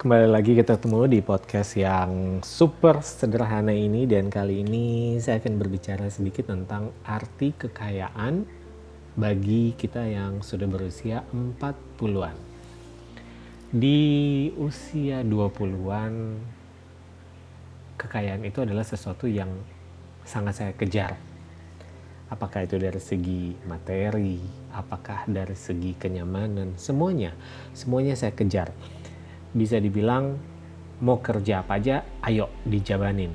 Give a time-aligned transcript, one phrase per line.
[0.00, 5.60] Kembali lagi kita ketemu di podcast yang super sederhana ini dan kali ini saya akan
[5.60, 8.48] berbicara sedikit tentang arti kekayaan
[9.12, 12.32] bagi kita yang sudah berusia 40-an.
[13.76, 14.00] Di
[14.56, 16.12] usia 20-an
[18.00, 19.52] kekayaan itu adalah sesuatu yang
[20.24, 21.12] sangat saya kejar.
[22.32, 24.40] Apakah itu dari segi materi,
[24.72, 27.36] apakah dari segi kenyamanan, semuanya,
[27.76, 28.72] semuanya saya kejar
[29.50, 30.38] bisa dibilang
[31.00, 33.32] mau kerja apa aja, ayo dijabanin.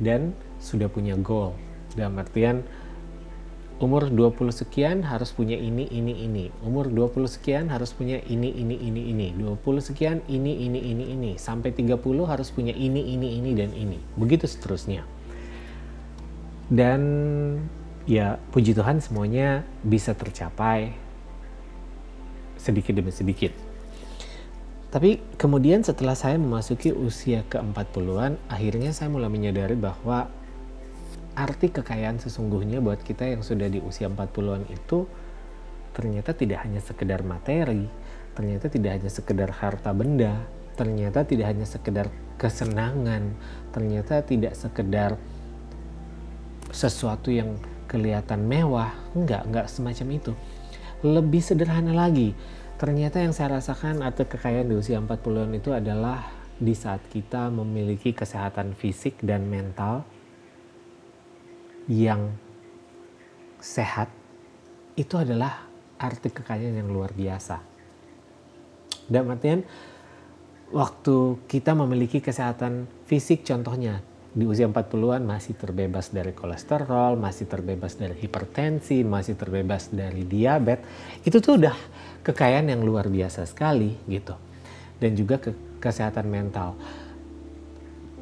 [0.00, 1.56] Dan sudah punya goal.
[1.96, 2.62] Dalam artian
[3.80, 6.52] umur 20 sekian harus punya ini, ini, ini.
[6.60, 9.28] Umur 20 sekian harus punya ini, ini, ini, ini.
[9.34, 11.30] 20 sekian ini, ini, ini, ini.
[11.40, 11.96] Sampai 30
[12.28, 13.98] harus punya ini, ini, ini, dan ini.
[14.20, 15.08] Begitu seterusnya.
[16.70, 17.00] Dan
[18.06, 20.94] ya puji Tuhan semuanya bisa tercapai
[22.60, 23.69] sedikit demi sedikit
[24.90, 30.26] tapi kemudian setelah saya memasuki usia ke-40-an, akhirnya saya mulai menyadari bahwa
[31.38, 35.06] arti kekayaan sesungguhnya buat kita yang sudah di usia 40-an itu
[35.94, 37.86] ternyata tidak hanya sekedar materi,
[38.34, 40.42] ternyata tidak hanya sekedar harta benda,
[40.74, 43.34] ternyata tidak hanya sekedar kesenangan,
[43.70, 45.14] ternyata tidak sekedar
[46.74, 47.58] sesuatu yang
[47.90, 50.32] kelihatan mewah, enggak, enggak semacam itu.
[51.02, 52.34] Lebih sederhana lagi,
[52.80, 58.16] Ternyata yang saya rasakan atau kekayaan di usia 40-an itu adalah di saat kita memiliki
[58.16, 60.08] kesehatan fisik dan mental
[61.92, 62.32] yang
[63.60, 64.08] sehat,
[64.96, 65.68] itu adalah
[66.00, 67.60] arti kekayaan yang luar biasa.
[69.12, 69.60] Dan artian,
[70.72, 74.00] waktu kita memiliki kesehatan fisik contohnya,
[74.30, 80.86] di usia 40-an masih terbebas dari kolesterol, masih terbebas dari hipertensi, masih terbebas dari diabetes,
[81.26, 81.76] itu tuh udah
[82.22, 84.38] kekayaan yang luar biasa sekali gitu.
[85.02, 85.50] Dan juga ke
[85.82, 86.78] kesehatan mental.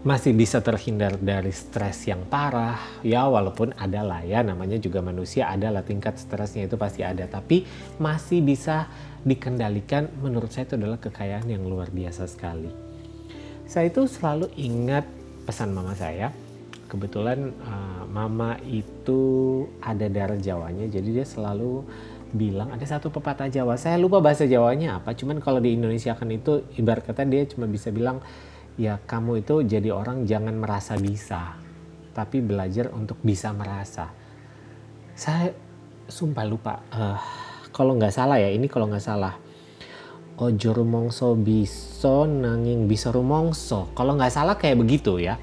[0.07, 5.51] Masih bisa terhindar dari stres yang parah, ya walaupun ada lah ya namanya juga manusia
[5.51, 7.67] adalah tingkat stresnya itu pasti ada, tapi
[7.99, 8.87] masih bisa
[9.27, 12.71] dikendalikan menurut saya itu adalah kekayaan yang luar biasa sekali.
[13.67, 15.18] Saya itu selalu ingat
[15.49, 16.29] pesan mama saya,
[16.93, 21.89] kebetulan uh, mama itu ada darah Jawanya, jadi dia selalu
[22.37, 23.81] bilang ada satu pepatah Jawa.
[23.81, 27.65] Saya lupa bahasa Jawanya apa cuman kalau di Indonesia kan itu ibarat kata dia cuma
[27.65, 28.21] bisa bilang
[28.77, 31.57] ya kamu itu jadi orang jangan merasa bisa
[32.13, 34.13] tapi belajar untuk bisa merasa.
[35.17, 35.51] Saya
[36.05, 37.21] sumpah lupa uh,
[37.73, 39.48] kalau nggak salah ya ini kalau nggak salah
[40.39, 43.91] ojo rumongso biso nanging bisa rumongso.
[43.99, 45.35] Kalau nggak salah kayak begitu ya.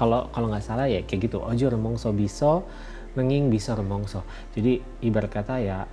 [0.00, 1.44] Kalau kalau nggak salah ya kayak gitu.
[1.44, 2.64] Ojo rumongso biso
[3.16, 4.24] nenging bisa remongso.
[4.56, 5.84] Jadi ibarat kata ya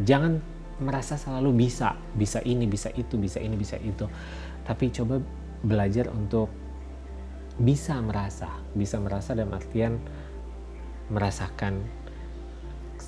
[0.00, 0.40] jangan
[0.80, 4.08] merasa selalu bisa, bisa ini, bisa itu, bisa ini, bisa itu.
[4.64, 5.20] Tapi coba
[5.60, 6.50] belajar untuk
[7.60, 10.00] bisa merasa, bisa merasa dalam artian
[11.12, 11.84] merasakan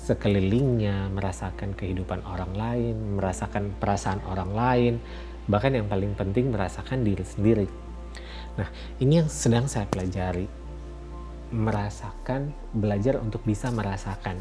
[0.07, 4.93] sekelilingnya, merasakan kehidupan orang lain, merasakan perasaan orang lain,
[5.51, 7.67] bahkan yang paling penting merasakan diri sendiri.
[8.55, 8.71] Nah,
[9.03, 10.47] ini yang sedang saya pelajari
[11.51, 14.39] merasakan, belajar untuk bisa merasakan.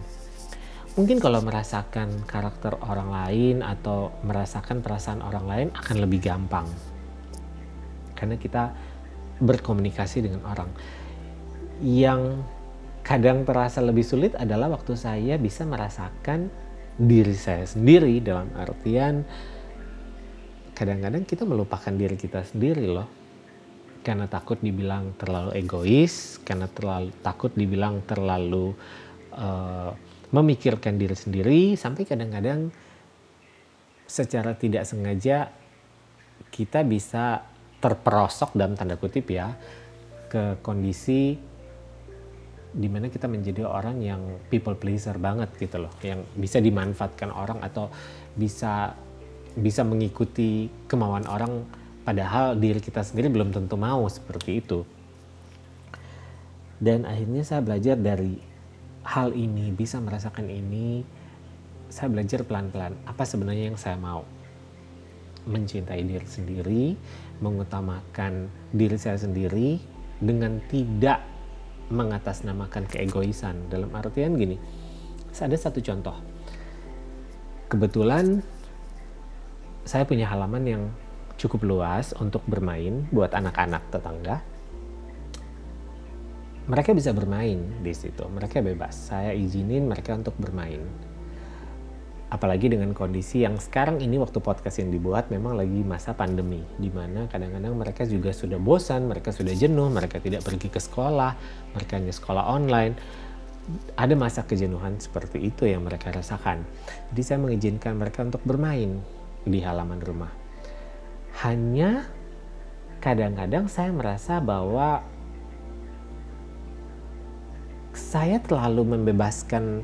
[0.96, 6.64] Mungkin kalau merasakan karakter orang lain atau merasakan perasaan orang lain akan lebih gampang.
[8.16, 8.72] Karena kita
[9.44, 10.72] berkomunikasi dengan orang.
[11.84, 12.40] Yang
[13.06, 16.50] kadang terasa lebih sulit adalah waktu saya bisa merasakan
[16.98, 19.22] diri saya sendiri dalam artian
[20.74, 23.08] kadang-kadang kita melupakan diri kita sendiri loh.
[24.02, 28.70] Karena takut dibilang terlalu egois, karena terlalu takut dibilang terlalu
[29.34, 29.90] uh,
[30.30, 32.70] memikirkan diri sendiri, sampai kadang-kadang
[34.06, 35.50] secara tidak sengaja
[36.54, 37.42] kita bisa
[37.82, 39.58] terperosok dalam tanda kutip ya
[40.30, 41.34] ke kondisi
[42.76, 44.20] di mana kita menjadi orang yang
[44.52, 47.88] people pleaser banget gitu loh, yang bisa dimanfaatkan orang atau
[48.36, 48.92] bisa
[49.56, 51.64] bisa mengikuti kemauan orang
[52.06, 54.86] Padahal diri kita sendiri belum tentu mau seperti itu.
[56.78, 58.38] Dan akhirnya saya belajar dari
[59.02, 61.02] hal ini, bisa merasakan ini,
[61.90, 64.22] saya belajar pelan-pelan apa sebenarnya yang saya mau.
[65.50, 66.84] Mencintai diri sendiri,
[67.42, 69.82] mengutamakan diri saya sendiri
[70.22, 71.26] dengan tidak
[71.90, 73.70] mengatasnamakan keegoisan.
[73.70, 74.58] Dalam artian gini,
[75.36, 76.16] ada satu contoh.
[77.66, 78.40] Kebetulan
[79.86, 80.82] saya punya halaman yang
[81.36, 84.42] cukup luas untuk bermain buat anak-anak tetangga.
[86.66, 88.96] Mereka bisa bermain di situ, mereka bebas.
[89.14, 90.82] Saya izinin mereka untuk bermain.
[92.26, 96.90] Apalagi dengan kondisi yang sekarang ini waktu podcast yang dibuat memang lagi masa pandemi di
[96.90, 101.38] mana kadang-kadang mereka juga sudah bosan, mereka sudah jenuh, mereka tidak pergi ke sekolah,
[101.78, 102.94] mereka hanya sekolah online.
[103.98, 106.62] Ada masa kejenuhan seperti itu yang mereka rasakan.
[107.10, 109.02] Jadi saya mengizinkan mereka untuk bermain
[109.42, 110.30] di halaman rumah.
[111.42, 112.06] Hanya
[113.02, 115.02] kadang-kadang saya merasa bahwa
[117.94, 119.82] saya terlalu membebaskan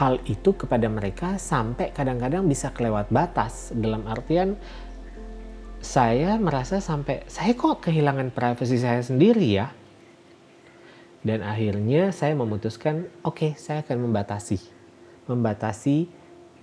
[0.00, 3.68] hal itu kepada mereka sampai kadang-kadang bisa kelewat batas.
[3.76, 4.56] Dalam artian
[5.84, 9.68] saya merasa sampai saya kok kehilangan privasi saya sendiri ya?
[11.20, 14.56] Dan akhirnya saya memutuskan oke okay, saya akan membatasi.
[15.28, 16.08] Membatasi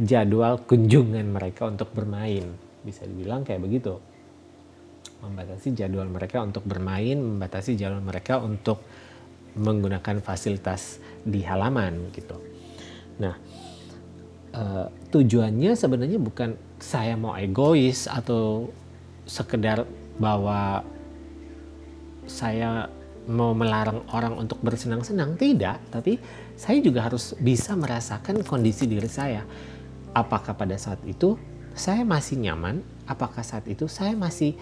[0.02, 2.58] jadwal kunjungan mereka untuk bermain.
[2.82, 4.02] Bisa dibilang kayak begitu.
[5.22, 8.82] Membatasi jadwal mereka untuk bermain membatasi jadwal mereka untuk
[9.54, 12.57] menggunakan fasilitas di halaman gitu
[13.18, 13.36] Nah,
[14.54, 18.70] uh, tujuannya sebenarnya bukan saya mau egois atau
[19.26, 19.84] sekedar
[20.22, 20.86] bahwa
[22.30, 22.90] saya
[23.28, 26.16] mau melarang orang untuk bersenang-senang tidak, tapi
[26.56, 29.44] saya juga harus bisa merasakan kondisi diri saya.
[30.16, 31.36] Apakah pada saat itu
[31.76, 32.82] saya masih nyaman?
[33.04, 34.56] Apakah saat itu saya masih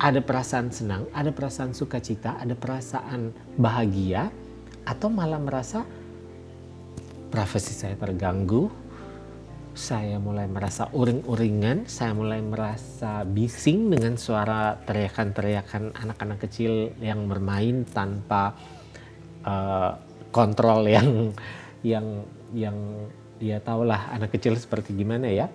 [0.00, 3.30] ada perasaan senang, ada perasaan sukacita, ada perasaan
[3.60, 4.32] bahagia,
[4.84, 5.86] atau malah merasa
[7.30, 8.68] privasi saya terganggu,
[9.74, 17.82] saya mulai merasa uring-uringan, saya mulai merasa bising dengan suara teriakan-teriakan anak-anak kecil yang bermain
[17.82, 18.54] tanpa
[19.42, 19.98] uh,
[20.30, 21.34] kontrol yang
[21.82, 22.22] yang
[22.54, 22.78] yang
[23.42, 25.50] ya tahulah anak kecil seperti gimana ya.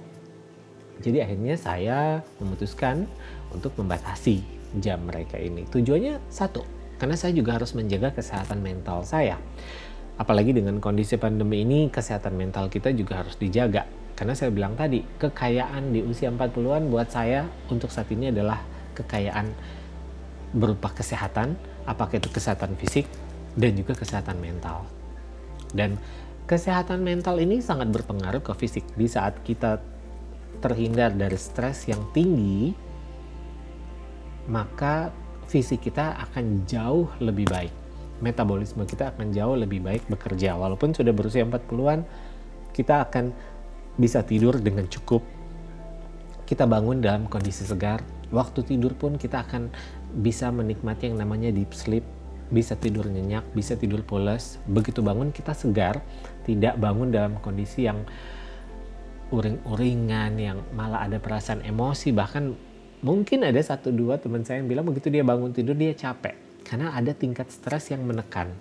[0.99, 3.07] Jadi akhirnya saya memutuskan
[3.55, 4.43] untuk membatasi
[4.83, 5.63] jam mereka ini.
[5.63, 6.67] Tujuannya satu,
[6.99, 9.39] karena saya juga harus menjaga kesehatan mental saya
[10.19, 13.87] apalagi dengan kondisi pandemi ini kesehatan mental kita juga harus dijaga.
[14.19, 18.59] Karena saya bilang tadi kekayaan di usia 40-an buat saya untuk saat ini adalah
[18.99, 19.47] kekayaan
[20.51, 21.55] berupa kesehatan
[21.87, 23.07] apakah itu kesehatan fisik
[23.55, 24.83] dan juga kesehatan mental.
[25.71, 25.95] Dan
[26.43, 28.83] kesehatan mental ini sangat berpengaruh ke fisik.
[28.99, 29.79] Di saat kita
[30.59, 32.75] terhindar dari stres yang tinggi
[34.51, 35.15] maka
[35.47, 37.78] fisik kita akan jauh lebih baik
[38.19, 40.55] metabolisme kita akan jauh lebih baik bekerja.
[40.55, 42.03] Walaupun sudah berusia 40-an,
[42.75, 43.31] kita akan
[43.99, 45.23] bisa tidur dengan cukup.
[46.47, 48.01] Kita bangun dalam kondisi segar.
[48.29, 49.73] Waktu tidur pun kita akan
[50.21, 52.05] bisa menikmati yang namanya deep sleep,
[52.53, 54.61] bisa tidur nyenyak, bisa tidur pulas.
[54.69, 56.01] Begitu bangun kita segar,
[56.45, 58.05] tidak bangun dalam kondisi yang
[59.29, 62.57] uring-uringan, yang malah ada perasaan emosi, bahkan
[63.05, 66.95] mungkin ada satu dua teman saya yang bilang begitu dia bangun tidur dia capek karena
[66.95, 68.53] ada tingkat stres yang menekan.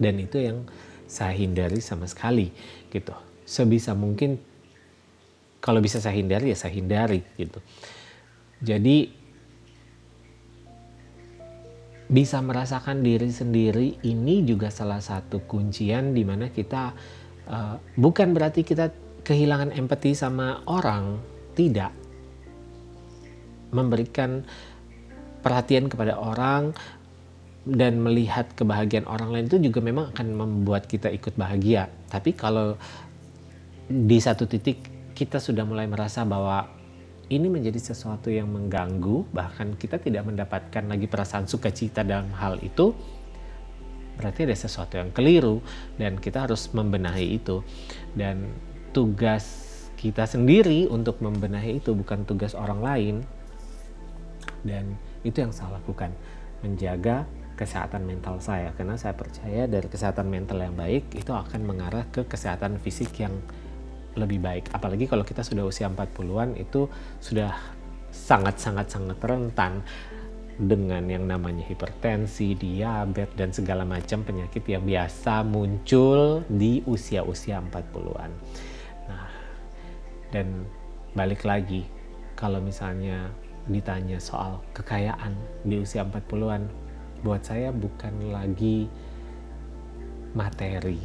[0.00, 0.64] Dan itu yang
[1.10, 2.54] saya hindari sama sekali
[2.88, 3.12] gitu.
[3.42, 4.38] Sebisa mungkin
[5.60, 7.60] kalau bisa saya hindari ya saya hindari gitu.
[8.62, 9.20] Jadi
[12.10, 16.90] bisa merasakan diri sendiri ini juga salah satu kuncian di mana kita
[17.46, 18.90] uh, bukan berarti kita
[19.22, 21.22] kehilangan empati sama orang
[21.54, 21.94] tidak.
[23.70, 24.42] Memberikan
[25.40, 26.72] perhatian kepada orang
[27.68, 31.92] dan melihat kebahagiaan orang lain itu juga memang akan membuat kita ikut bahagia.
[32.08, 32.80] Tapi kalau
[33.90, 34.80] di satu titik
[35.12, 36.64] kita sudah mulai merasa bahwa
[37.30, 42.90] ini menjadi sesuatu yang mengganggu, bahkan kita tidak mendapatkan lagi perasaan sukacita dalam hal itu,
[44.18, 45.62] berarti ada sesuatu yang keliru
[45.94, 47.62] dan kita harus membenahi itu.
[48.18, 48.50] Dan
[48.90, 53.16] tugas kita sendiri untuk membenahi itu bukan tugas orang lain.
[54.66, 56.12] Dan itu yang saya lakukan,
[56.60, 57.28] menjaga
[57.60, 62.24] kesehatan mental saya karena saya percaya dari kesehatan mental yang baik itu akan mengarah ke
[62.24, 63.36] kesehatan fisik yang
[64.16, 64.72] lebih baik.
[64.72, 66.88] Apalagi kalau kita sudah usia 40-an itu
[67.20, 67.52] sudah
[68.10, 69.84] sangat-sangat-sangat rentan
[70.60, 78.30] dengan yang namanya hipertensi, diabetes dan segala macam penyakit yang biasa muncul di usia-usia 40-an.
[79.08, 79.28] Nah,
[80.32, 80.68] dan
[81.16, 81.88] balik lagi
[82.36, 83.32] kalau misalnya
[83.68, 85.36] ditanya soal kekayaan
[85.66, 86.64] di usia 40-an,
[87.20, 88.88] buat saya bukan lagi
[90.32, 91.00] materi.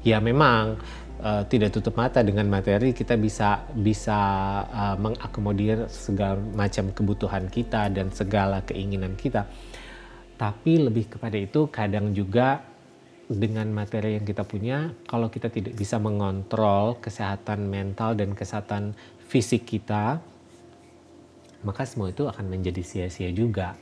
[0.00, 0.80] Ya memang
[1.20, 4.18] uh, tidak tutup mata dengan materi kita bisa bisa
[4.70, 9.44] uh, mengakomodir segala macam kebutuhan kita dan segala keinginan kita.
[10.40, 12.64] Tapi lebih kepada itu kadang juga
[13.30, 18.98] dengan materi yang kita punya, kalau kita tidak bisa mengontrol kesehatan mental dan kesehatan
[19.30, 20.18] fisik kita,
[21.62, 23.76] maka semua itu akan menjadi sia-sia juga.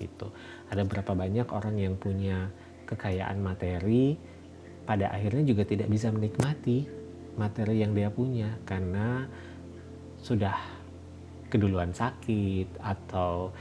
[0.00, 0.28] Gitu.
[0.72, 2.48] Ada berapa banyak orang yang punya
[2.88, 4.16] kekayaan materi
[4.82, 6.84] pada akhirnya juga tidak bisa menikmati
[7.38, 9.24] materi yang dia punya karena
[10.20, 10.58] sudah
[11.48, 13.52] keduluan sakit atau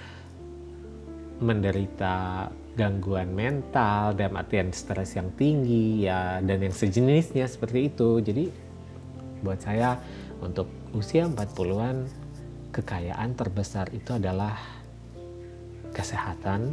[1.41, 8.47] menderita gangguan mental dan artian stres yang tinggi ya dan yang sejenisnya seperti itu jadi
[9.41, 9.99] buat saya
[10.39, 12.07] untuk usia 40-an
[12.71, 14.57] kekayaan terbesar itu adalah
[15.91, 16.71] kesehatan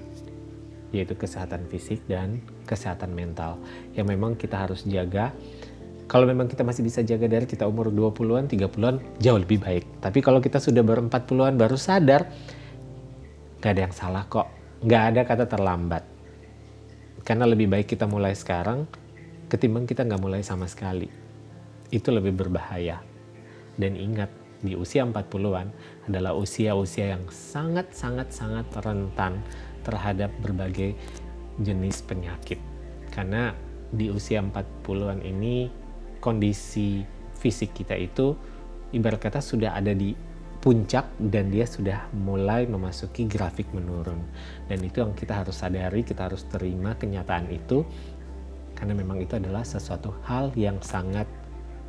[0.94, 3.60] yaitu kesehatan fisik dan kesehatan mental
[3.92, 5.34] yang memang kita harus jaga
[6.08, 10.00] kalau memang kita masih bisa jaga dari kita umur 20-an, 30-an jauh lebih baik.
[10.00, 12.32] Tapi kalau kita sudah baru 40-an baru sadar,
[13.60, 16.06] gak ada yang salah kok nggak ada kata terlambat.
[17.26, 18.86] Karena lebih baik kita mulai sekarang
[19.50, 21.10] ketimbang kita nggak mulai sama sekali.
[21.90, 23.02] Itu lebih berbahaya.
[23.78, 25.70] Dan ingat, di usia 40-an
[26.10, 29.38] adalah usia-usia yang sangat-sangat-sangat rentan
[29.86, 30.98] terhadap berbagai
[31.62, 32.58] jenis penyakit.
[33.14, 33.54] Karena
[33.88, 35.70] di usia 40-an ini
[36.18, 37.02] kondisi
[37.38, 38.34] fisik kita itu
[38.90, 40.12] ibarat kata sudah ada di
[40.58, 44.18] puncak dan dia sudah mulai memasuki grafik menurun.
[44.66, 47.86] Dan itu yang kita harus sadari, kita harus terima kenyataan itu
[48.74, 51.26] karena memang itu adalah sesuatu hal yang sangat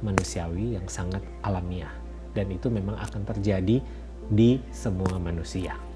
[0.02, 1.99] manusiawi, yang sangat alamiah.
[2.34, 3.82] Dan itu memang akan terjadi
[4.30, 5.89] di semua manusia.